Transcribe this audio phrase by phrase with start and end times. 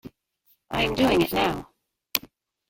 [0.71, 1.67] I am doing it now.